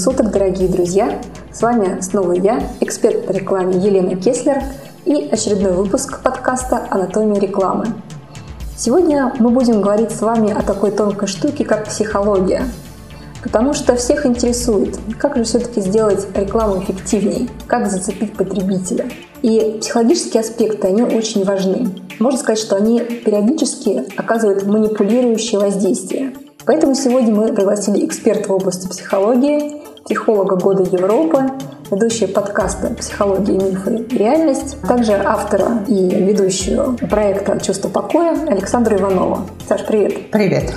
[0.00, 1.20] Суток, дорогие друзья!
[1.52, 4.62] С вами снова я, эксперт по рекламе Елена Кеслер
[5.04, 7.84] и очередной выпуск подкаста «Анатомия рекламы».
[8.78, 12.64] Сегодня мы будем говорить с вами о такой тонкой штуке, как психология.
[13.42, 19.04] Потому что всех интересует, как же все-таки сделать рекламу эффективнее, как зацепить потребителя.
[19.42, 21.88] И психологические аспекты, они очень важны.
[22.18, 26.32] Можно сказать, что они периодически оказывают манипулирующее воздействие–
[26.66, 31.50] Поэтому сегодня мы пригласили эксперта в области психологии, психолога года Европы,
[31.90, 39.46] ведущая подкаста «Психология, мифы и реальность», также автора и ведущую проекта «Чувство покоя» Александра Иванова.
[39.68, 40.30] Саш, привет.
[40.30, 40.72] Привет.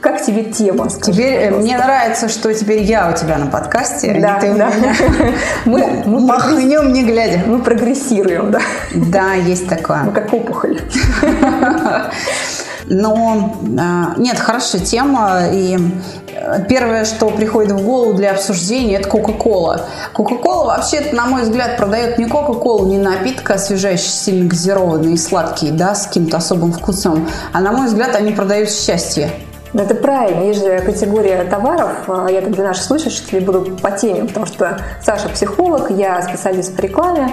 [0.00, 0.88] Как тебе тема?
[0.88, 4.12] Скажи, теперь э, мне нравится, что теперь я у тебя на подкасте.
[4.12, 4.70] А да, ты да.
[5.64, 7.42] Мы, мы махнем не глядя.
[7.46, 8.60] Мы прогрессируем, да.
[8.94, 10.04] Да, есть такое.
[10.04, 10.80] Мы как опухоль.
[12.86, 15.48] Но а, нет, хорошая тема.
[15.52, 15.78] И
[16.32, 19.86] э, первое, что приходит в голову для обсуждения, это Кока-Кола.
[20.12, 25.70] Кока-Кола вообще, на мой взгляд, продает не Кока-Колу, не напиток освежающий, сильно газированный и сладкий,
[25.70, 27.28] да, с каким-то особым вкусом.
[27.52, 29.30] А на мой взгляд, они продают счастье.
[29.72, 30.44] Ну, это правильно.
[30.44, 31.90] Есть же категория товаров.
[32.08, 36.80] А, я для наших слушателей буду по теме, потому что Саша психолог, я специалист по
[36.80, 37.32] рекламе.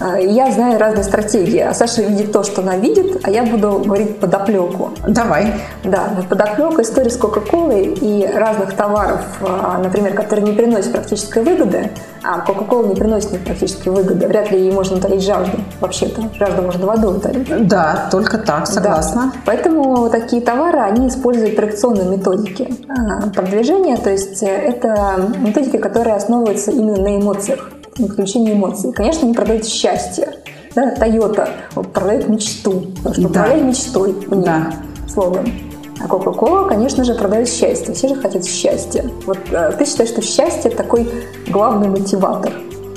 [0.00, 1.60] А, я знаю разные стратегии.
[1.60, 4.90] А Саша видит то, что она видит, а я буду говорить подоплеку.
[5.06, 5.54] Давай.
[5.84, 11.90] Да, подоплека история с Кока-Колой и разных товаров, а, например, которые не приносят практической выгоды,
[12.22, 14.26] а Кока-Кола не приносит мне практически выгоды.
[14.26, 15.58] Вряд ли ей можно утолить жажду.
[15.80, 17.66] Вообще-то жажду можно водой утолить.
[17.66, 19.32] Да, только так, согласна.
[19.34, 19.40] Да.
[19.46, 22.74] Поэтому такие товары, они используют проекционные методики
[23.34, 23.96] продвижения.
[23.96, 28.92] То есть э, это методики, которые основываются именно на эмоциях на включение эмоций.
[28.92, 30.28] Конечно, не продают счастье.
[30.74, 31.48] Да, Toyota
[31.94, 33.54] продает мечту, потому что да.
[33.54, 34.72] мечтой у них да.
[35.08, 35.46] слоган.
[35.98, 37.94] А Coca-Cola, конечно же, продает счастье.
[37.94, 39.10] Все же хотят счастья.
[39.24, 41.08] Вот э, ты считаешь, что счастье такой
[41.48, 42.52] главный мотиватор?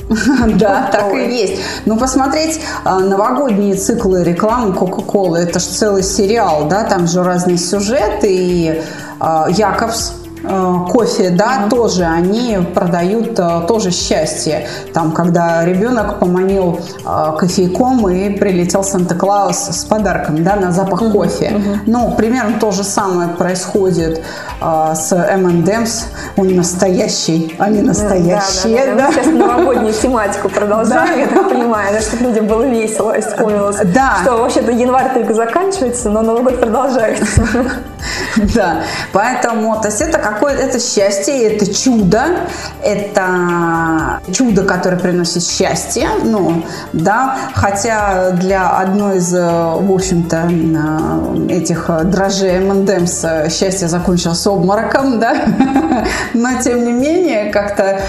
[0.56, 1.62] Да, так и есть.
[1.86, 7.58] Ну, посмотреть а, новогодние циклы рекламы Coca-Cola, это же целый сериал, да, там же разные
[7.58, 8.82] сюжеты, и
[9.20, 10.14] а, Якобс.
[10.14, 11.70] Э, кофе, да, mm-hmm.
[11.70, 14.68] тоже они продают э, тоже счастье.
[14.94, 21.12] Там, когда ребенок поманил э, кофейком и прилетел Санта-Клаус с подарком, да, на запах mm-hmm.
[21.12, 21.46] кофе.
[21.46, 21.80] Mm-hmm.
[21.88, 24.24] Ну, примерно то же самое происходит
[24.62, 26.06] с M&M's.
[26.38, 28.96] Он настоящий, они настоящие.
[28.96, 29.08] Да, да, да.
[29.08, 33.78] Мы сейчас новогоднюю тематику продолжаем, я так понимаю, да, чтобы людям было весело и вспомнилось,
[33.94, 34.18] да.
[34.22, 37.42] что вообще-то январь только заканчивается, но Новый год продолжается.
[38.56, 42.22] Да, поэтому, то есть это какое это счастье, это чудо,
[42.82, 46.64] это чудо, которое приносит счастье, ну,
[46.94, 50.50] да, хотя для одной из, в общем-то,
[51.50, 55.36] этих дрожжей M&M's счастье закончилось обмороком, да,
[56.34, 58.00] но тем не менее как-то,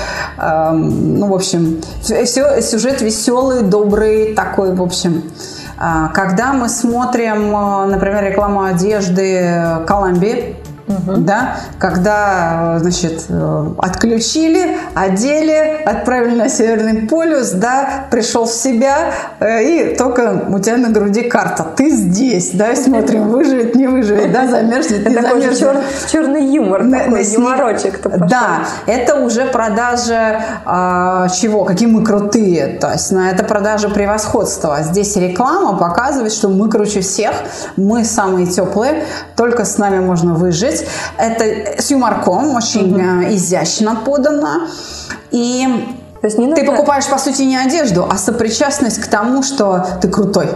[0.72, 5.24] ну, в общем, все, сюжет веселый, добрый, такой, в общем,
[5.82, 7.50] а, когда мы смотрим,
[7.90, 10.56] например, рекламу одежды Колумбии,
[10.90, 11.20] угу.
[11.20, 19.62] да, когда, значит, э, отключили, одели, отправили на Северный полюс, да, пришел в себя, э,
[19.62, 21.66] и только у тебя на груди карта.
[21.76, 25.58] Ты здесь, да, смотрим, выживет, не выживет, да, замерзнет, не замерзнет.
[25.58, 25.76] Чер,
[26.10, 28.00] черный юмор, на, такой, на юморочек.
[28.28, 34.78] Да, это уже продажа а, чего, какие мы крутые, то есть на это продажа превосходства.
[34.82, 37.32] Здесь реклама показывает, что мы круче всех,
[37.76, 39.04] мы самые теплые,
[39.36, 43.34] только с нами можно выжить, есть это с юморком, очень угу.
[43.34, 44.68] изящно подано.
[45.30, 45.66] И
[46.20, 46.64] то есть не нужно...
[46.64, 50.48] ты покупаешь, по сути, не одежду, а сопричастность к тому, что ты крутой.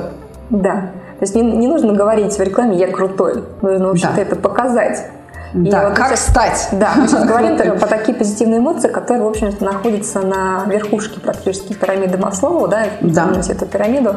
[0.50, 0.90] Да.
[1.18, 3.44] То есть не, не нужно говорить в рекламе «я крутой».
[3.62, 4.22] Нужно, в общем-то, да.
[4.22, 5.06] это показать.
[5.54, 6.68] И да, вот как сейчас, стать.
[6.72, 11.72] Да, мы сейчас говорим по такие позитивные эмоции, которые, в общем-то, находятся на верхушке практически
[11.72, 13.30] пирамиды Маслоу, да, да.
[13.48, 14.16] эту пирамиду.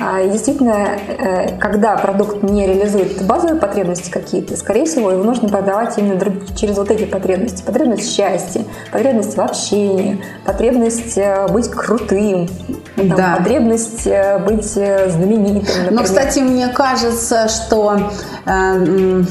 [0.00, 5.98] А, действительно, э, когда продукт не реализует базовые потребности какие-то, скорее всего, его нужно продавать
[5.98, 6.20] именно
[6.56, 7.62] через вот эти потребности.
[7.62, 12.48] Потребность счастья, потребность в общении, потребность э, быть крутым,
[12.94, 13.36] там, да.
[13.38, 15.78] потребность э, быть знаменитым.
[15.78, 15.90] Например.
[15.90, 18.12] Но, кстати, мне кажется, что
[18.46, 19.22] э,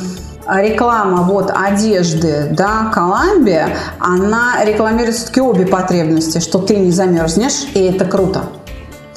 [0.49, 3.69] реклама вот одежды, да, Коламбия,
[3.99, 8.41] она рекламирует все-таки обе потребности, что ты не замерзнешь, и это круто.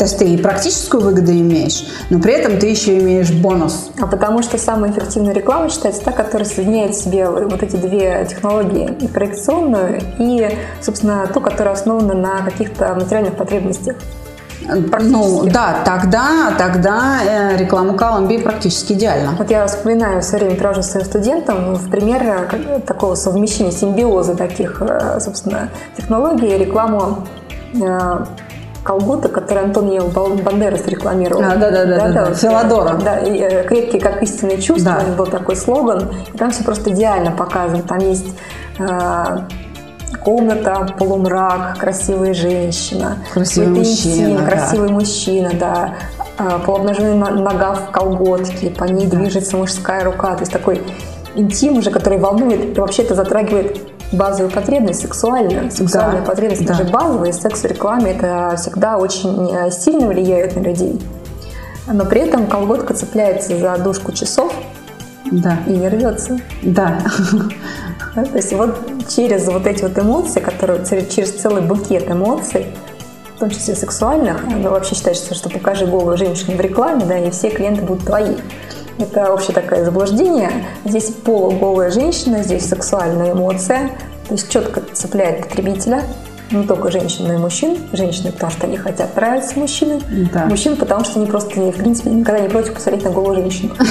[0.01, 3.91] То есть ты и практическую выгоду имеешь, но при этом ты еще имеешь бонус.
[4.01, 8.27] А потому что самая эффективная реклама считается та, которая соединяет в себе вот эти две
[8.27, 13.97] технологии, и проекционную, и, собственно, ту, которая основана на каких-то материальных потребностях.
[15.03, 19.35] Ну, да, тогда, тогда э, реклама Колумбии практически идеальна.
[19.37, 24.81] Вот я вспоминаю все время привожу своим студентам в пример э, такого совмещения, симбиоза таких,
[24.81, 27.27] э, собственно, технологий, рекламу
[28.91, 31.43] колготы, которые Антон Ел Бандерас рекламировал.
[31.45, 32.95] А, да, да, да, да, да, Филадора.
[32.95, 35.15] Да, и, крепкие как истинное чувство, да.
[35.17, 36.11] был такой слоган.
[36.35, 37.83] И там все просто идеально показано.
[37.83, 38.27] Там есть
[40.25, 44.95] комната, полумрак, красивая женщина, красивый мужчина, интим, красивый да.
[44.95, 45.95] мужчина, да,
[46.37, 50.83] а, полуобнаженная нога в колготке, по ней движется мужская рука, то есть такой
[51.37, 53.79] интим уже, который волнует и вообще это затрагивает
[54.13, 55.71] базовую потребность, сексуальную.
[55.71, 56.75] Сексуальная да, потребность, да.
[56.77, 61.01] даже базовая, секс в рекламе это всегда очень э, сильно влияет на людей.
[61.87, 64.53] Но при этом колготка цепляется за дужку часов
[65.31, 65.59] да.
[65.67, 66.39] и не рвется.
[66.63, 67.01] Да.
[68.15, 68.77] Да, то есть вот
[69.09, 72.67] через вот эти вот эмоции, которые через целый букет эмоций,
[73.37, 77.31] в том числе сексуальных, ну, вообще считается, что покажи голую женщину в рекламе, да, и
[77.31, 78.35] все клиенты будут твои.
[79.01, 80.51] Это вообще такое заблуждение.
[80.85, 83.91] Здесь полуголая женщина, здесь сексуальная эмоция,
[84.29, 86.05] то есть четко цепляет потребителя,
[86.51, 87.79] не только женщин, но и мужчин.
[87.93, 90.03] Женщины, потому что они хотят нравиться мужчинам.
[90.33, 90.47] Да.
[90.47, 93.75] Мужчин, потому что они просто, в принципе, никогда не против посмотреть на голую женщину.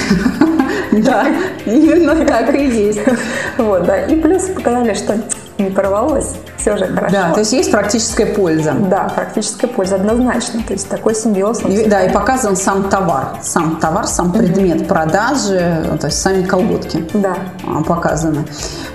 [0.92, 1.28] Да,
[1.66, 3.00] именно так и есть.
[3.58, 4.06] Вот, да.
[4.06, 5.20] И плюс показали, что
[5.60, 7.14] не порвалось, все же хорошо.
[7.14, 8.74] Да, то есть есть практическая польза.
[8.74, 10.64] Да, практическая польза однозначно.
[10.64, 11.62] То есть такой симбиоз.
[11.66, 13.38] И, да, и показан сам товар.
[13.42, 17.36] Сам товар, сам предмет продажи, то есть сами колготки да.
[17.68, 18.46] А, показаны.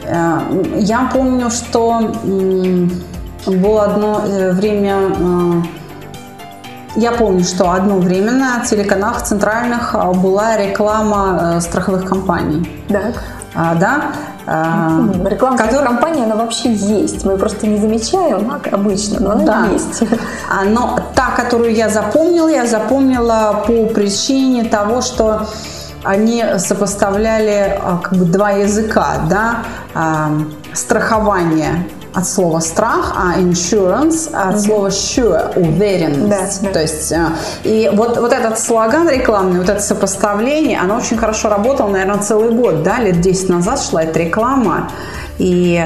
[0.06, 0.40] Э,
[0.76, 2.12] я помню, что
[3.46, 5.62] было одно э, время э,
[6.96, 12.70] я помню, что одно время на телеканалах центральных а, была реклама страховых компаний.
[12.88, 13.24] Так.
[13.54, 14.12] А, да?
[14.46, 15.86] А, реклама который...
[15.86, 17.24] компании, она вообще есть.
[17.24, 19.66] Мы просто не замечаем обычно, но она да.
[19.72, 20.02] есть.
[20.50, 25.46] А, но та, которую я запомнила, я запомнила по причине того, что
[26.02, 29.64] они сопоставляли а, как бы два языка, да,
[30.74, 36.62] страхование от слова страх, а insurance от слова sure, уверенность.
[36.62, 36.72] Да, да.
[36.72, 37.26] То есть, э,
[37.64, 42.52] и вот, вот этот слоган рекламный, вот это сопоставление, оно очень хорошо работало, наверное, целый
[42.52, 44.90] год, да, лет 10 назад шла эта реклама,
[45.38, 45.84] и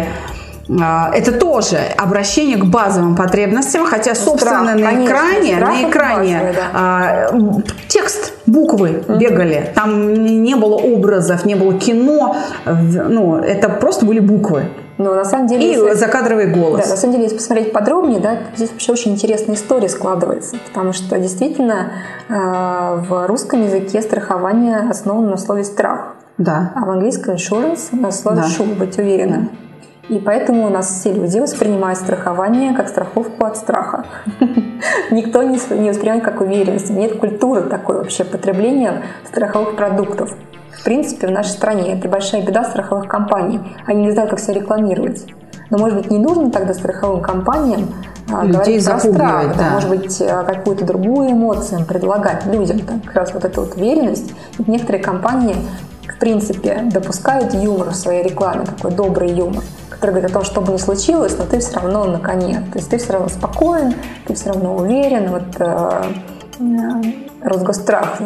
[0.69, 0.75] э,
[1.15, 6.55] это тоже обращение к базовым потребностям, хотя, собственно, страх, на конечно, экране, на экране базовый,
[6.73, 7.29] да.
[7.33, 10.13] э, текст, буквы бегали, там
[10.43, 14.65] не было образов, не было кино, ну, это просто были буквы.
[14.99, 15.65] Но на самом деле...
[15.65, 16.83] И если, закадровый голос.
[16.83, 20.93] Да, на самом деле, если посмотреть подробнее, да, здесь вообще очень интересная история складывается, потому
[20.93, 21.93] что действительно
[22.29, 22.35] э,
[23.09, 26.17] в русском языке страхование основано на слове «страх».
[26.37, 26.73] Да.
[26.75, 28.47] А в английском insurance на слове да.
[28.47, 29.51] «sure», «быть уверенным».
[30.09, 34.07] И поэтому у нас все люди воспринимают страхование как страховку от страха.
[35.11, 36.91] Никто не воспринимает как уверенность.
[36.91, 40.35] Нет культуры такой вообще потребления страховых продуктов
[40.79, 41.93] в принципе, в нашей стране.
[41.93, 43.61] Это большая беда страховых компаний.
[43.87, 45.27] Они не знают, как себя рекламировать.
[45.71, 47.89] Но, может быть, не нужно тогда страховым компаниям
[48.31, 49.71] а, Людей говорить про страх, да.
[49.73, 52.81] Может быть, а, какую-то другую эмоцию предлагать людям.
[52.81, 54.33] Так, как раз вот эта вот уверенность.
[54.67, 55.57] Некоторые компании,
[56.09, 59.63] в принципе, допускают юмор в своей рекламе, такой добрый юмор,
[59.99, 62.63] который говорит о том, что бы ни случилось, но ты все равно на коне.
[62.73, 63.95] То есть ты все равно спокоен,
[64.27, 65.31] ты все равно уверен.
[65.31, 66.03] Вот, э,
[67.43, 68.19] Росгострах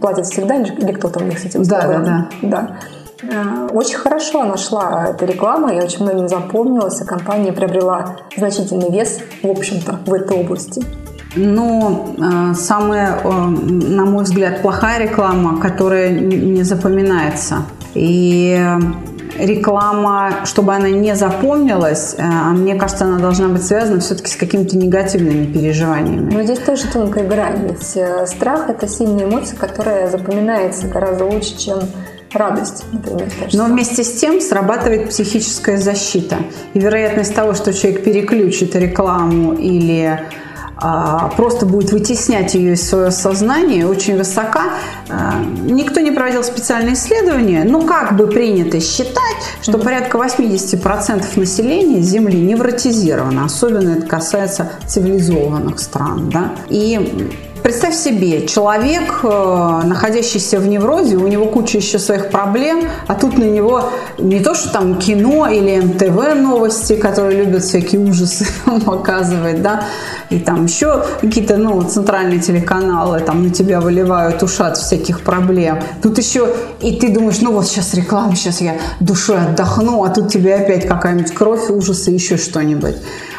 [0.00, 2.28] платит всегда или кто-то у них с этим Да, да, да.
[2.42, 2.76] да.
[3.22, 9.18] Э, очень хорошо нашла эта реклама, и очень многим запомнилась, и компания приобрела значительный вес,
[9.42, 10.84] в общем-то, в этой области.
[11.34, 17.62] Но э, самая, э, на мой взгляд, плохая реклама, которая не запоминается.
[17.94, 18.58] И
[19.38, 24.36] реклама, чтобы она не запомнилась, э, а мне кажется, она должна быть связана все-таки с
[24.36, 26.32] какими-то негативными переживаниями.
[26.32, 27.68] Но здесь тоже тонкая грань.
[27.68, 31.78] Ведь э, страх– это сильная эмоция, которая запоминается гораздо лучше, чем
[32.32, 33.28] радость, например.
[33.52, 36.36] Но вместе с тем срабатывает психическая защита.
[36.74, 40.20] И вероятность того, что человек переключит рекламу или
[41.36, 44.74] просто будет вытеснять ее из своего сознания, очень высока.
[45.08, 52.00] А, никто не проводил специальные исследования, но как бы принято считать, что порядка 80% населения
[52.00, 53.44] Земли невротизировано.
[53.44, 56.30] Особенно это касается цивилизованных стран.
[56.30, 56.52] Да?
[56.68, 57.30] И
[57.66, 63.38] Представь себе, человек, э, находящийся в неврозе, у него куча еще своих проблем, а тут
[63.38, 68.46] на него не то, что там кино или МТВ новости, которые любят всякие ужасы
[68.86, 69.82] показывать, да,
[70.30, 75.80] и там еще какие-то, ну, центральные телеканалы там на тебя выливают ушат всяких проблем.
[76.00, 80.28] Тут еще, и ты думаешь, ну вот сейчас реклама, сейчас я душой отдохну, а тут
[80.28, 82.94] тебе опять какая-нибудь кровь, ужасы, еще что-нибудь.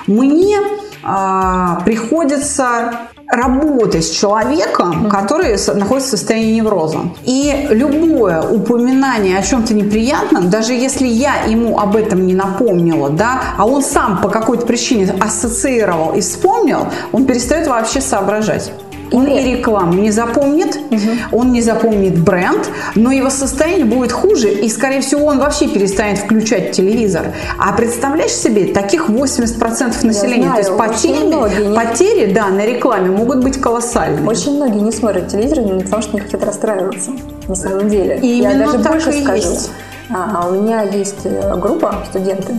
[0.06, 0.58] Мне
[1.02, 7.00] а, приходится работать с человеком, который находится в состоянии невроза.
[7.24, 13.42] И любое упоминание о чем-то неприятном, даже если я ему об этом не напомнила, да,
[13.58, 18.72] а он сам по какой-то причине ассоциировал и вспомнил, он перестает вообще соображать.
[19.12, 21.00] Он и рекламу не запомнит, угу.
[21.40, 26.20] он не запомнит бренд, но его состояние будет хуже, и, скорее всего, он вообще перестанет
[26.20, 27.34] включать телевизор.
[27.58, 33.44] А представляешь себе, таких 80% населения, знаю, то есть потери, потери да, на рекламе могут
[33.44, 34.28] быть колоссальные.
[34.28, 37.12] Очень многие не смотрят телевизор, потому что не хотят расстраиваться,
[37.48, 38.20] на самом деле.
[38.22, 39.50] И Я даже больше скажу.
[39.50, 39.72] Есть.
[40.10, 42.54] А, у меня есть э, группа студенты,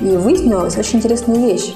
[0.00, 1.74] и выяснилась очень интересная вещь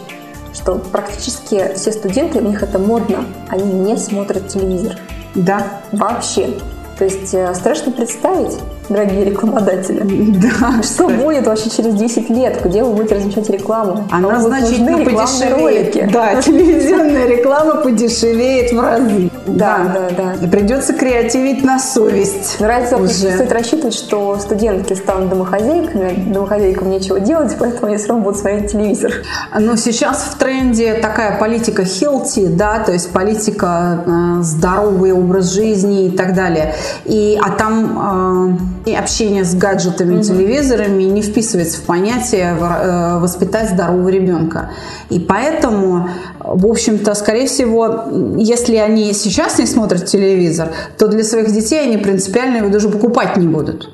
[0.54, 4.96] что практически все студенты, у них это модно, они не смотрят телевизор.
[5.34, 5.82] Да.
[5.92, 6.58] Вообще.
[6.98, 8.56] То есть э, страшно представить,
[8.88, 10.04] дорогие рекламодатели.
[10.44, 10.82] Да.
[10.82, 12.60] Что будет вообще через 10 лет?
[12.64, 14.06] Где вы будете размещать рекламу?
[14.10, 15.94] Она значительно подешевеет.
[15.94, 16.08] Ролики.
[16.12, 19.30] Да, телевизионная реклама подешевеет в разы.
[19.46, 20.48] Да, да, да.
[20.48, 22.60] Придется креативить на совесть.
[22.60, 23.12] Нравится уже.
[23.12, 28.72] стоит рассчитывать, что студентки станут домохозяйками, домохозяйкам нечего делать, поэтому они все равно будут смотреть
[28.72, 29.12] телевизор.
[29.58, 36.06] Но сейчас в тренде такая политика healthy, да, то есть политика э, здоровый образ жизни
[36.06, 36.74] и так далее.
[37.04, 40.22] И, а там э, и общение с гаджетами, mm-hmm.
[40.22, 44.70] телевизорами не вписывается в понятие э, воспитать здорового ребенка.
[45.10, 48.04] И поэтому, в общем-то, скорее всего,
[48.36, 53.36] если они сейчас не смотрят телевизор, то для своих детей они принципиально его даже покупать
[53.36, 53.90] не будут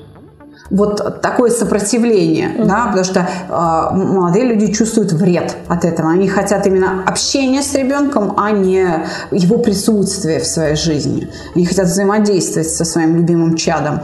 [0.71, 2.67] вот такое сопротивление, mm-hmm.
[2.67, 6.11] да, потому что э, молодые люди чувствуют вред от этого.
[6.11, 8.87] Они хотят именно общения с ребенком, а не
[9.33, 11.29] его присутствия в своей жизни.
[11.55, 14.03] Они хотят взаимодействовать со своим любимым чадом.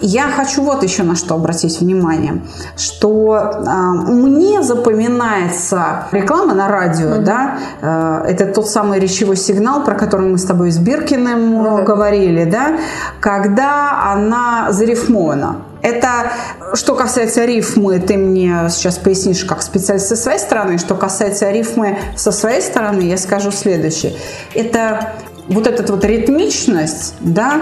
[0.00, 2.42] Я хочу вот еще на что обратить внимание,
[2.76, 3.70] что э,
[4.10, 7.22] мне запоминается реклама на радио, mm-hmm.
[7.22, 11.84] да, э, это тот самый речевой сигнал, про который мы с тобой с Биркиным mm-hmm.
[11.84, 12.78] говорили, да,
[13.20, 15.62] когда она зарифмована.
[15.80, 16.32] Это
[16.74, 20.78] что касается рифмы, ты мне сейчас пояснишь как специалист со своей стороны.
[20.78, 24.14] Что касается рифмы со своей стороны, я скажу следующее.
[24.54, 25.12] Это
[25.48, 27.60] вот эта вот ритмичность, да,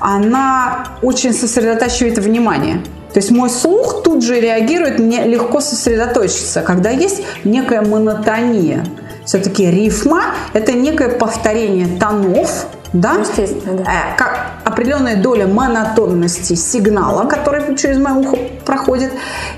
[0.00, 2.82] она очень сосредотачивает внимание.
[3.12, 8.84] То есть мой слух тут же реагирует, мне легко сосредоточиться, когда есть некая монотония.
[9.24, 13.14] Все-таки рифма– это некое повторение тонов, да?
[13.20, 13.84] Естественно, да.
[13.84, 19.12] Э, как определенная доля монотонности сигнала, который через мое ухо проходит.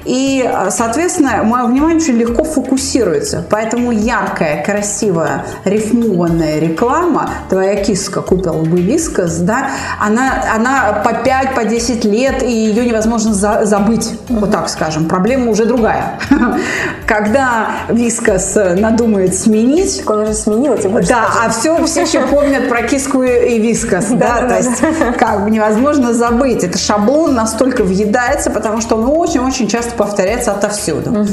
[0.05, 3.45] И, э, соответственно, мое внимание очень легко фокусируется.
[3.51, 11.55] Поэтому яркая, красивая, рифмованная реклама, твоя киска купила бы вискас, да, она, она по 5,
[11.55, 15.09] по 10 лет, и ее невозможно за, забыть, вот так скажем.
[15.09, 16.19] Проблема уже другая.
[17.07, 19.99] Когда вискас надумает сменить...
[19.99, 20.77] Так он уже сменил,
[21.09, 24.83] Да, а все, все еще помнят про киску и вискас, да, то есть
[25.19, 26.65] как бы невозможно забыть.
[26.65, 31.27] Это шаблон настолько въедается, потому что он очень-очень часто повторяется отовсюду.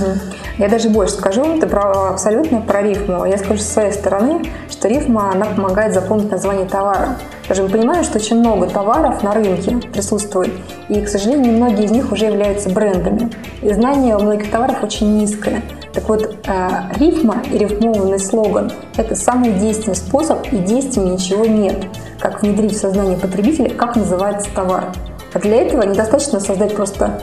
[0.58, 3.26] Я даже больше скажу, это про, абсолютно про рифму.
[3.26, 7.18] Я скажу со своей стороны, что рифма, она помогает запомнить название товара.
[7.48, 10.52] Даже мы понимаем, что очень много товаров на рынке присутствует,
[10.88, 13.32] и, к сожалению, многие из них уже являются брендами.
[13.62, 15.64] И знание у многих товаров очень низкое.
[15.94, 16.70] Так вот, э,
[17.00, 21.86] рифма и рифмованный слоган– это самый действенный способ, и действеннее ничего нет,
[22.20, 24.92] как внедрить в сознание потребителя, как называется товар.
[25.34, 27.22] А для этого недостаточно создать просто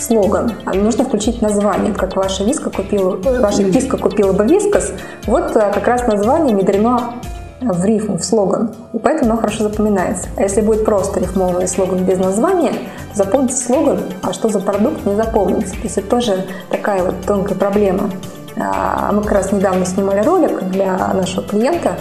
[0.00, 1.92] слоган, а нужно включить название.
[1.92, 4.92] Как ваша виска купила, ваша киска купила бы вискас,
[5.26, 7.14] вот э, как раз название внедрено
[7.60, 8.70] в рифму, в слоган.
[8.92, 10.28] И поэтому оно хорошо запоминается.
[10.36, 12.72] А если будет просто рифмованный слоган без названия,
[13.12, 15.74] то запомните слоган, а что за продукт не запомнится.
[15.74, 18.10] То есть это тоже такая вот тонкая проблема.
[18.56, 21.98] А, мы как раз недавно снимали ролик для нашего клиента,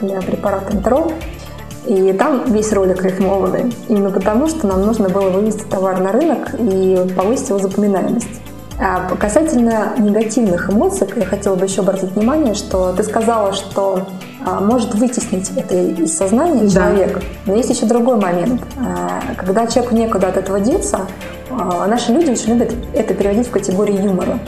[0.00, 1.12] для препарата Интерол.
[1.86, 3.72] И там весь ролик рифмованный.
[3.88, 8.40] Именно потому, что нам нужно было вывести товар на рынок и повысить его запоминаемость.
[8.78, 14.02] А касательно негативных эмоций, я хотела бы еще обратить внимание, что ты сказала, что
[14.35, 16.70] а, может вытеснить это из сознания да.
[16.70, 17.22] человека.
[17.46, 18.62] Но есть еще другой момент.
[18.78, 21.06] А, когда человеку некуда от этого деться,
[21.50, 24.38] а, наши люди очень любят это переводить в категорию юмора.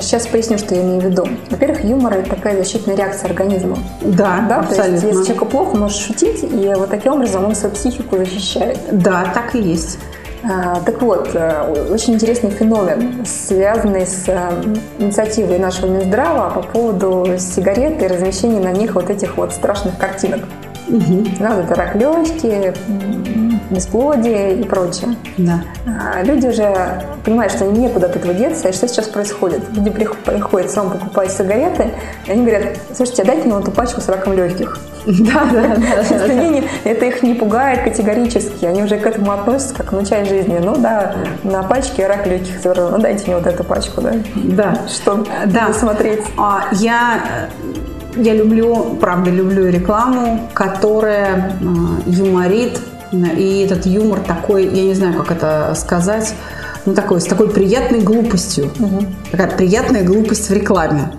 [0.00, 1.26] Сейчас поясню, что я имею в виду.
[1.50, 3.76] Во-первых, юмор– это такая защитная реакция организма.
[4.02, 4.60] Да, да?
[4.60, 4.84] абсолютно.
[4.84, 8.78] То есть, если человеку плохо, может шутить, и вот таким образом он свою психику защищает.
[8.92, 9.98] Да, так и есть.
[10.42, 14.50] А, так вот, э, очень интересный феномен, связанный с э,
[14.98, 20.40] инициативой нашего Минздрава по поводу сигарет и размещения на них вот этих вот страшных картинок.
[20.88, 21.24] Угу.
[21.38, 22.74] Вот это рак легкие,
[23.70, 25.16] бесплодие и прочее.
[25.38, 25.62] Да.
[25.86, 29.62] А, люди уже понимают, что они некуда от этого деться, и что сейчас происходит.
[29.72, 31.90] Люди приходят, сам покупают сигареты,
[32.26, 34.78] и они говорят, слушайте, а дайте мне эту пачку с раком легких.
[35.06, 36.62] Да, да, да.
[36.84, 38.66] Это их не пугает категорически.
[38.66, 40.58] Они уже к этому относятся как ну, часть жизни.
[40.62, 44.12] Ну да, на пачке рак легких ну дайте мне вот эту пачку, да?
[44.34, 44.78] Да.
[44.88, 45.72] Что да.
[45.72, 46.22] смотреть?
[46.36, 47.48] А, я
[48.16, 51.52] я люблю, правда, люблю рекламу, которая
[52.06, 52.80] юморит,
[53.12, 56.34] и этот юмор такой, я не знаю, как это сказать,
[56.86, 58.70] ну, такой, с такой приятной глупостью.
[58.78, 59.06] Угу.
[59.32, 61.12] Такая приятная глупость в рекламе.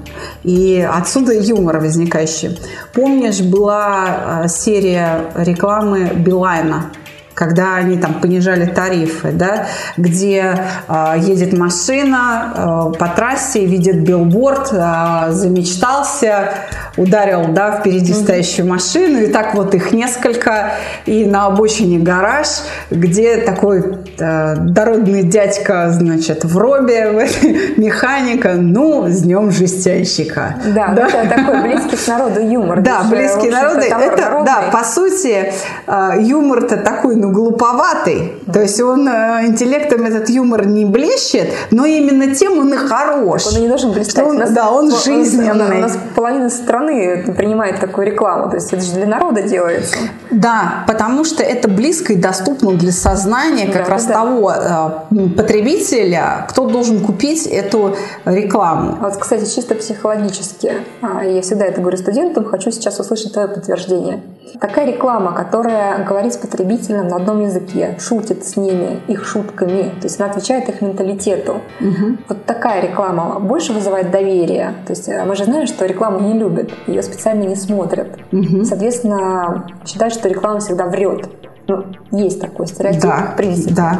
[0.43, 2.60] И отсюда юмор возникающий.
[2.93, 6.91] Помнишь, была а, серия рекламы Билайна?
[7.33, 9.65] когда они там понижали тарифы, да,
[9.98, 16.53] где э, едет машина э, по трассе, видит билборд, э, замечтался,
[16.98, 20.74] ударил, да, впереди стоящую машину, и так вот их несколько,
[21.05, 22.48] и на обочине гараж,
[22.89, 27.29] где такой э, дородный дядька, значит, в робе,
[27.77, 30.55] механика, ну, с днем жестянщика.
[30.75, 31.07] Да, да?
[31.07, 32.81] это такой близкий к народу юмор.
[32.81, 33.81] Да, близкий к народу.
[33.81, 35.53] Это, да, по сути,
[35.88, 38.33] э, юмор-то такой, ну, глуповатый.
[38.51, 43.48] То есть он э, интеллектом этот юмор не блещет, но именно тем он и хорош.
[43.48, 44.25] Он не должен блистать.
[44.25, 45.77] Он, нас, да, он жизненный.
[45.77, 48.50] У нас половина страны принимает такую рекламу.
[48.50, 49.97] То есть это же для народа делается.
[50.29, 54.13] Да, потому что это близко и доступно для сознания как да, раз да.
[54.13, 57.95] того э, потребителя, кто должен купить эту
[58.25, 58.97] рекламу.
[59.01, 63.47] А вот, кстати, чисто психологически, а, я всегда это говорю студентам, хочу сейчас услышать твое
[63.47, 64.21] подтверждение.
[64.60, 70.03] Такая реклама, которая говорит с потребителем на одном языке, шутит с ними, их шутками, то
[70.03, 71.62] есть она отвечает их менталитету.
[71.79, 72.17] Угу.
[72.27, 74.74] Вот такая реклама больше вызывает доверие.
[74.86, 78.17] То есть э, мы же знаем, что рекламу не любят, ее специально не смотрят.
[78.31, 78.63] Угу.
[78.65, 81.29] Соответственно, считают, что реклама всегда врет.
[81.67, 83.74] Ну, есть такой стереотип, да, в принципе.
[83.75, 84.00] Да.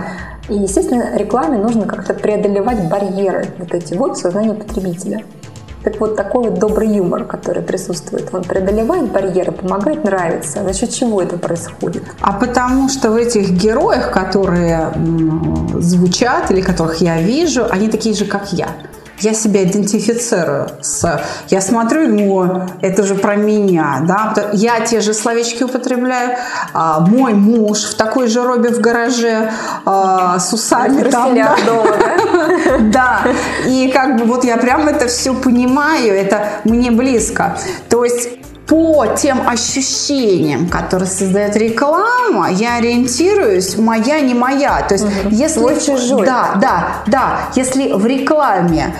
[0.50, 5.24] И, естественно, рекламе нужно как-то преодолевать барьеры вот эти вот в сознании потребителя.
[5.84, 10.64] Так вот, такой вот добрый юмор, который присутствует, он преодолевает барьеры, помогает нравиться.
[10.64, 12.04] За счет чего это происходит?
[12.22, 14.94] А потому что в этих героях, которые
[15.80, 18.68] звучат или которых я вижу, они такие же, как я
[19.24, 21.24] я себя идентифицирую с...
[21.50, 26.38] Я смотрю, ну, это же про меня, да, я те же словечки употребляю,
[26.74, 29.52] а, мой муж в такой же робе в гараже
[29.86, 31.56] а, с усами там, да.
[31.66, 31.96] дома,
[32.80, 32.80] да?
[32.80, 33.22] да,
[33.68, 37.58] и как бы вот я прям это все понимаю, это мне близко.
[37.90, 38.41] То есть
[38.72, 44.82] по тем ощущениям, которые создает реклама, я ориентируюсь моя не моя.
[44.88, 45.30] То есть, угу.
[45.30, 46.26] если Свой чужой.
[46.26, 47.40] Да, да, да.
[47.54, 48.96] Если в рекламе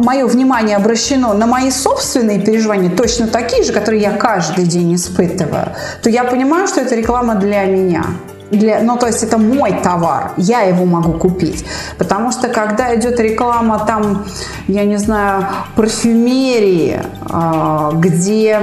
[0.00, 5.68] мое внимание обращено на мои собственные переживания, точно такие же, которые я каждый день испытываю,
[6.02, 8.06] то я понимаю, что это реклама для меня.
[8.50, 11.64] Для, ну, то есть это мой товар, я его могу купить.
[11.96, 14.26] Потому что когда идет реклама там,
[14.66, 18.60] я не знаю, парфюмерии, а, где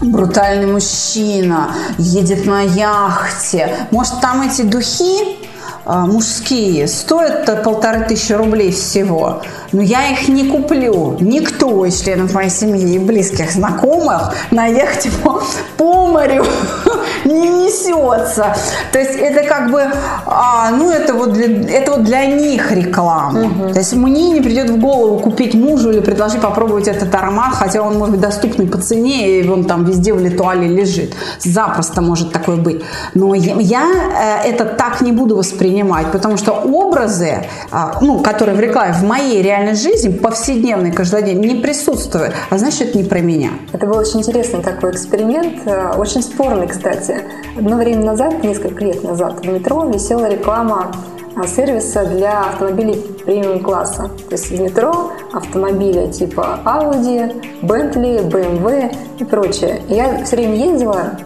[0.00, 3.88] брутальный мужчина, едет на яхте.
[3.90, 5.36] Может, там эти духи
[5.86, 9.42] мужские стоят полторы тысячи рублей всего.
[9.72, 11.16] Но я их не куплю.
[11.20, 15.42] Никто из членов моей семьи и близких знакомых на яхте по,
[15.76, 16.44] по морю
[17.24, 18.56] не несется.
[18.92, 19.82] То есть это как бы,
[20.26, 21.46] а, ну это вот для,
[21.78, 23.40] это вот для них реклама.
[23.40, 23.72] Угу.
[23.72, 27.82] То есть мне не придет в голову купить мужу или предложить попробовать этот аромат, хотя
[27.82, 31.14] он может быть доступный по цене, и он там везде в литуале лежит.
[31.38, 32.82] Запросто может такое быть.
[33.14, 35.75] Но я, я э, это так не буду воспринимать,
[36.12, 41.60] потому что образы, э, ну, которые в рекламе в моей реальной жизни, повседневной, каждодневной, не
[41.60, 42.34] присутствуют.
[42.50, 43.50] А значит, это не про меня.
[43.72, 47.22] Это был очень интересный такой эксперимент, э, очень спорный, кстати.
[47.56, 50.92] Одно время назад, несколько лет назад, в метро висела реклама
[51.36, 54.10] а, сервиса для автомобилей премиум класса.
[54.28, 59.82] То есть в метро автомобили типа Audi, Bentley, BMW и прочее.
[59.88, 61.18] Я все время ездила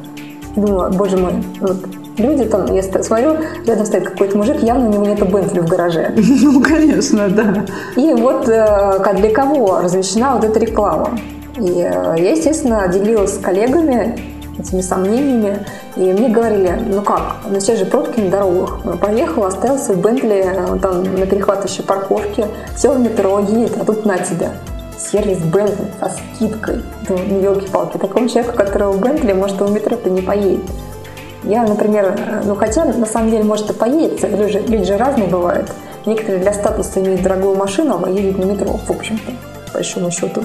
[0.57, 1.79] думала, боже мой, вот
[2.21, 6.15] люди там, я смотрю, рядом стоит какой-то мужик, явно у него нет Бентли в гараже.
[6.43, 7.65] Ну, конечно, да.
[7.97, 11.19] И вот э, для кого размещена вот эта реклама.
[11.57, 14.19] И э, я, естественно, делилась с коллегами
[14.59, 15.67] этими сомнениями.
[15.97, 18.81] И мне говорили, ну как, ну сейчас же пробки на дорогах.
[19.01, 24.05] Поехал, оставил свой Бентли э, там на перехватывающей парковке, сел в метро, едет, а тут
[24.07, 24.53] на тебя.
[24.99, 26.83] Сервис Бентли со скидкой.
[27.09, 30.65] Думаю, ну елки-палки, такому человеку, которого Бентли, может, в метро-то не поедет.
[31.45, 35.29] Я, например, э, ну хотя на самом деле, может, и поедет, люди, люди же разные
[35.29, 35.71] бывают.
[36.07, 39.33] Некоторые для статуса имеют дорогую машину, а едут на метро, в общем-то,
[39.67, 40.43] по большому счету.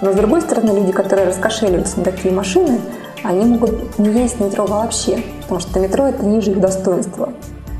[0.00, 2.80] Но с другой стороны, люди, которые раскошеливаются на такие машины,
[3.22, 7.30] они могут не есть метро вообще, потому что метро это ниже их достоинства.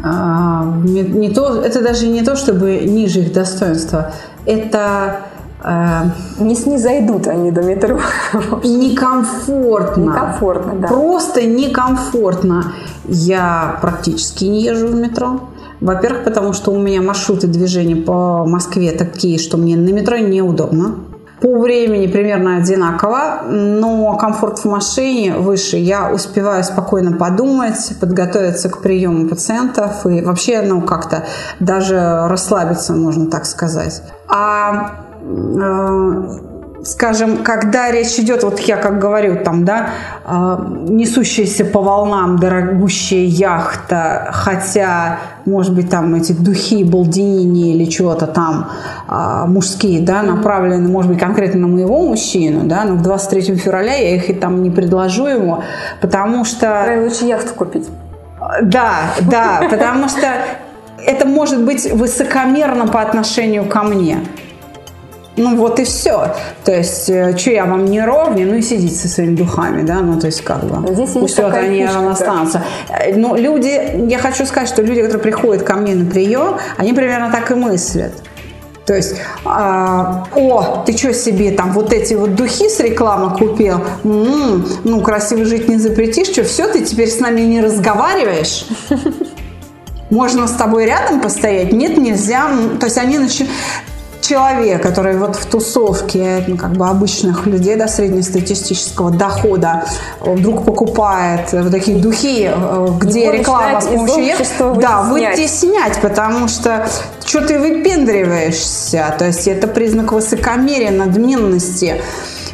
[0.03, 4.13] А, не, то, это даже не то, чтобы ниже их достоинства.
[4.47, 5.21] Это
[5.63, 7.99] не снизойдут они до метро.
[8.65, 10.03] Некомфортно.
[10.03, 10.89] Некомфортно, да.
[10.89, 12.73] Просто некомфортно.
[13.07, 15.41] Я практически не езжу в метро.
[15.81, 20.97] Во-первых, потому что у меня маршруты движения по Москве такие, что мне на метро неудобно.
[21.41, 25.79] По времени примерно одинаково, но комфорт в машине выше.
[25.79, 31.25] Я успеваю спокойно подумать, подготовиться к приему пациентов и вообще, ну, как-то
[31.59, 34.03] даже расслабиться, можно так сказать.
[34.29, 35.10] А э,
[36.85, 39.91] скажем, когда речь идет, вот я как говорю, там, да,
[40.25, 48.27] а, несущаяся по волнам дорогущая яхта, хотя, может быть, там эти духи, балдинини или чего-то
[48.27, 48.71] там
[49.09, 53.95] а, мужские, да, направлены, может быть, конкретно на моего мужчину, да, но в 23 февраля
[53.95, 55.63] я их и там не предложу ему,
[56.01, 56.87] потому что...
[57.03, 57.89] Лучше яхту купить.
[58.63, 58.93] Да,
[59.31, 60.27] да, потому что
[61.07, 64.19] это может быть высокомерно по отношению ко мне.
[65.41, 66.35] Ну вот и все.
[66.65, 70.01] То есть, э, что я вам не ровня, ну и сидите со своими духами, да,
[70.01, 70.93] ну то есть как бы.
[70.93, 72.63] Здесь Пусть вот они останутся.
[72.91, 76.59] Э, Но ну, люди, я хочу сказать, что люди, которые приходят ко мне на прием,
[76.77, 78.13] они примерно так и мыслят.
[78.85, 83.81] То есть, а, о, ты что себе там вот эти вот духи с рекламы купил?
[84.05, 88.67] М-м, ну, красиво жить не запретишь, что все, ты теперь с нами не разговариваешь?
[90.11, 91.73] Можно с тобой рядом постоять?
[91.73, 92.51] Нет, нельзя.
[92.81, 93.55] То есть они начинают
[94.31, 99.85] человек, который вот в тусовке ну, как бы обычных людей до среднестатистического дохода
[100.21, 104.39] вдруг покупает вот такие духи, э, где Его реклама с помощью их,
[104.79, 106.87] да, выйти снять, потому что
[107.25, 112.01] что ты выпендриваешься, то есть это признак высокомерия, надменности.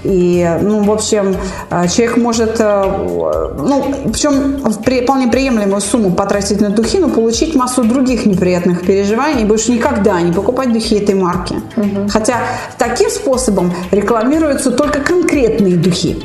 [0.07, 1.37] И, ну, в общем,
[1.71, 4.59] э, человек может, э, ну, причем
[5.05, 10.21] вполне приемлемую сумму потратить на духи, но получить массу других неприятных переживаний и больше никогда
[10.21, 11.55] не покупать духи этой марки.
[11.77, 12.09] Угу.
[12.09, 12.37] Хотя
[12.79, 16.25] таким способом рекламируются только конкретные духи.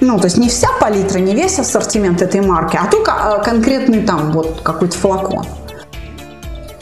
[0.00, 4.02] Ну, то есть не вся палитра, не весь ассортимент этой марки, а только э, конкретный
[4.02, 5.46] там вот какой-то флакон.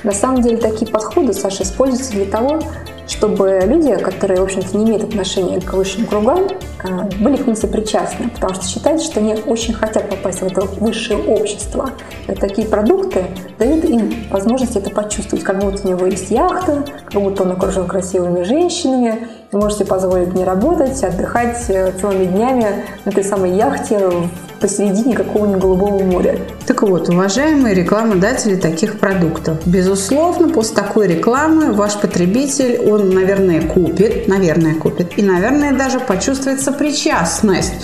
[0.03, 2.61] На самом деле такие подходы, Саша, используются для того,
[3.07, 6.49] чтобы люди, которые, в общем-то, не имеют отношения к высшим кругам,
[6.83, 10.63] а, были к ним сопричастны, потому что считается, что они очень хотят попасть в это
[10.63, 11.91] высшее общество.
[12.29, 13.25] И такие продукты
[13.59, 17.87] дают им возможность это почувствовать, как будто у него есть яхта, как будто он окружен
[17.87, 24.11] красивыми женщинами, вы можете позволить не работать, отдыхать э, целыми днями на этой самой яхте
[24.59, 26.41] посередине какого-нибудь голубого моря.
[26.67, 34.27] Так вот, уважаемые рекламодатели таких продуктов, безусловно, после такой рекламы ваш потребитель, он, наверное, купит,
[34.27, 37.75] наверное, купит, и, наверное, даже почувствует сопричастность.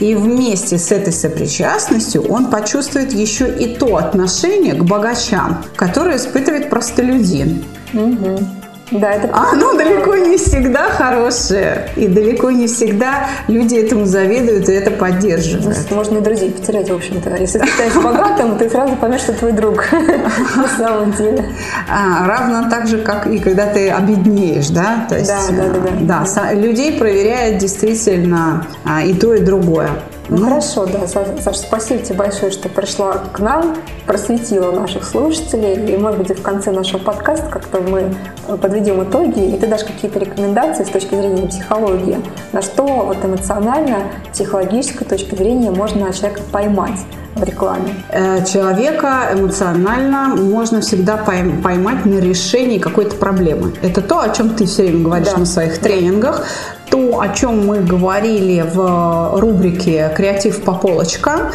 [0.00, 6.70] И вместе с этой сопричастностью он почувствует еще и то отношение к богачам, которое испытывает
[6.70, 7.62] простолюдин.
[7.94, 8.59] Угу.
[8.90, 11.88] Да, это Оно далеко не всегда хорошее.
[11.96, 15.64] И далеко не всегда люди этому завидуют и это поддерживают.
[15.64, 17.36] Значит, можно и друзей потерять, в общем-то.
[17.36, 19.84] Если ты станешь богатым, ты сразу поймешь, что твой друг
[20.56, 21.44] на самом деле.
[21.88, 25.06] А, равно так же, как и когда ты обеднеешь, да?
[25.08, 26.24] То есть, да, да, да, да.
[26.34, 26.52] да.
[26.52, 29.90] Людей проверяет действительно а, и то, и другое.
[30.30, 35.92] Ну, ну хорошо, да, Саша, спасибо тебе большое, что пришла к нам, просветила наших слушателей.
[35.92, 38.14] И, может быть, в конце нашего подкаста как-то мы
[38.58, 42.18] подведем итоги, и ты дашь какие-то рекомендации с точки зрения психологии,
[42.52, 47.00] на что вот эмоционально, психологической точки зрения можно человека поймать
[47.34, 47.94] в рекламе?
[48.10, 53.72] Э, человека эмоционально можно всегда поймать на решении какой-то проблемы.
[53.82, 55.38] Это то, о чем ты все время говоришь да.
[55.38, 56.46] на своих тренингах
[56.90, 61.50] то, о чем мы говорили в рубрике «Креатив по полочкам»,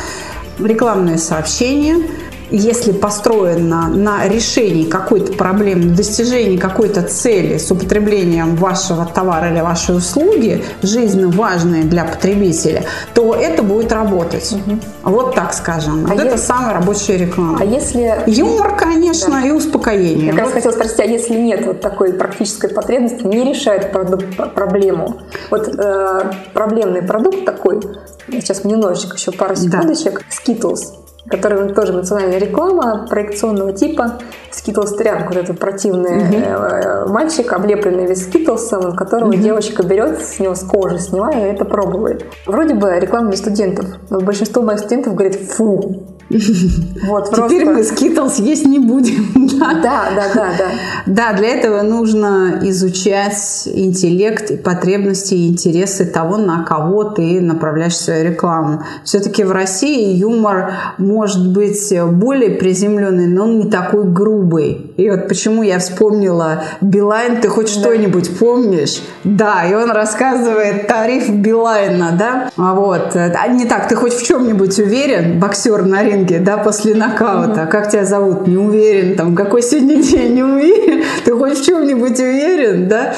[0.59, 1.97] рекламные сообщения–
[2.49, 9.97] если построено на решении какой-то проблемы, достижении какой-то цели с употреблением вашего товара или вашей
[9.97, 14.53] услуги, жизненно важные для потребителя, то это будет работать.
[14.53, 15.11] Угу.
[15.11, 16.05] Вот так скажем.
[16.05, 16.27] А вот если...
[16.27, 17.57] это самая рабочая реклама.
[17.61, 18.23] А если...
[18.27, 19.47] Юмор, конечно, да.
[19.47, 20.27] и успокоение.
[20.27, 25.21] Я как раз хотела спросить, а если нет вот такой практической потребности, не решает проблему?
[25.49, 27.81] Вот э, проблемный продукт такой,
[28.29, 30.53] сейчас немножечко, еще пару секундочек, да.
[30.53, 34.19] Skittles который тоже национальная реклама проекционного типа.
[34.51, 37.07] Skittles Трянк, вот этот противный uh-huh.
[37.07, 39.37] мальчик, облепленный весь скитлсом, которого uh-huh.
[39.37, 42.25] девочка берет, с него с кожи снимая и это пробует.
[42.45, 46.03] Вроде бы реклама для студентов, но большинство моих студентов говорит «фу».
[46.29, 49.47] Вот, Теперь мы Skittles есть не будем.
[49.57, 50.53] Да, да, да, да.
[50.57, 50.69] Да,
[51.05, 58.25] да для этого нужно изучать интеллект, потребности и интересы того, на кого ты направляешь свою
[58.25, 58.83] рекламу.
[59.03, 64.84] Все-таки в России юмор может быть более приземленный, но он не такой грубый.
[64.97, 67.81] И вот почему я вспомнила Билайн, ты хоть да.
[67.81, 69.01] что-нибудь помнишь?
[69.25, 72.49] Да, и он рассказывает тариф Билайна, да?
[72.55, 73.13] А вот.
[73.15, 77.63] А не так, ты хоть в чем-нибудь уверен, боксер на ринге, да, после нокаута?
[77.63, 77.71] Угу.
[77.71, 78.47] Как тебя зовут?
[78.47, 80.35] Не уверен, там, какой сегодня день?
[80.35, 81.03] Не уверен.
[81.25, 83.15] Ты хоть в чем-нибудь уверен, да?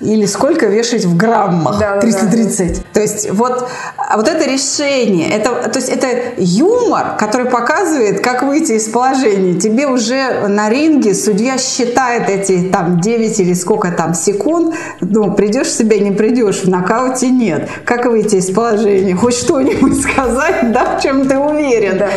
[0.00, 1.78] Или сколько вешать в граммах?
[1.78, 2.58] Да, 330.
[2.58, 2.80] Да, да.
[2.92, 3.66] То есть вот,
[4.14, 6.06] вот это решение, это, то есть это
[6.36, 9.58] юмор, который показывает, как выйти из положения.
[9.58, 15.70] Тебе уже на ринге судья считает эти там 9 или сколько там секунд, ну, придешь
[15.70, 17.68] себя, не придешь, в нокауте нет.
[17.84, 19.14] Как выйти из положения?
[19.14, 21.98] Хоть что-нибудь сказать, да, в чем ты уверен.
[21.98, 22.08] Да,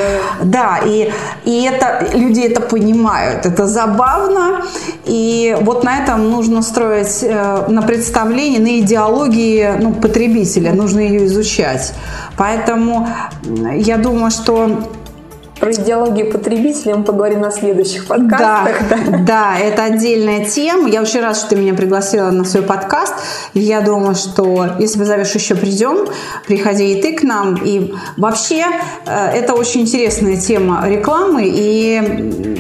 [0.44, 1.12] да и,
[1.46, 3.46] и это, люди это понимают.
[3.46, 4.64] Это забавно.
[5.06, 10.74] И вот на этом нужно строить, э, на представлении, на идеологии ну, потребителя.
[10.74, 11.94] Нужно ее изучать.
[12.38, 13.08] Поэтому
[13.74, 14.90] я думаю, что
[15.60, 18.90] про идеологию потребителя мы поговорим на следующих подкастах.
[18.90, 19.18] Да, да.
[19.18, 20.90] да, это отдельная тема.
[20.90, 23.14] Я очень рада, что ты меня пригласила на свой подкаст.
[23.54, 26.08] Я думаю, что если позовешь еще придем,
[26.46, 27.56] приходи и ты к нам.
[27.56, 28.66] И вообще
[29.06, 31.44] э, это очень интересная тема рекламы.
[31.46, 32.57] И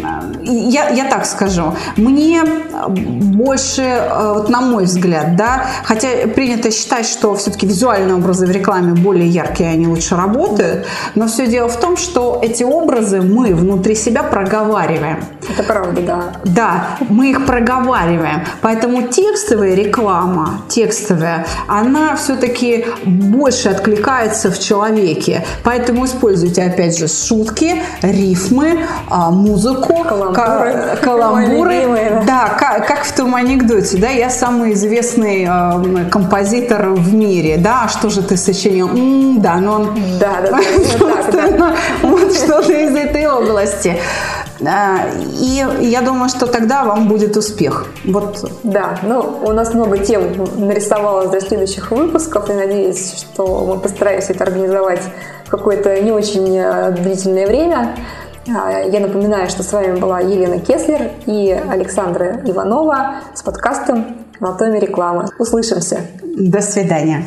[0.47, 2.43] я, я так скажу, мне
[2.87, 8.51] больше, э, вот на мой взгляд, да, хотя принято считать, что все-таки визуальные образы в
[8.51, 13.53] рекламе более яркие, они лучше работают, но все дело в том, что эти образы мы
[13.53, 15.23] внутри себя проговариваем.
[15.49, 16.23] Это правда, да.
[16.43, 18.41] Да, мы их проговариваем.
[18.61, 25.45] Поэтому текстовая реклама, текстовая, она все-таки больше откликается в человеке.
[25.63, 30.35] Поэтому используйте, опять же, шутки, рифмы, а, музыку, каламбуры.
[31.01, 32.23] Каламбуры.
[32.25, 37.83] Да, как, как в том анекдоте, да, я самый известный э, композитор в мире, да,
[37.85, 38.87] а что же ты сочинил?
[38.87, 39.99] М-м, да, но он...
[40.19, 40.59] Да, да,
[41.31, 41.75] да.
[42.03, 43.97] Вот что-то из этой области.
[44.65, 44.97] А,
[45.39, 47.87] и я думаю, что тогда вам будет успех.
[48.05, 48.49] Вот.
[48.63, 50.23] Да, ну, у нас много тем
[50.57, 55.01] нарисовалось для следующих выпусков, и надеюсь, что мы постараемся это организовать
[55.45, 57.95] в какое-то не очень э, длительное время.
[58.49, 64.79] А, я напоминаю, что с вами была Елена Кеслер и Александра Иванова с подкастом «Анатомия
[64.79, 65.25] рекламы».
[65.39, 66.01] Услышимся.
[66.23, 67.25] До свидания.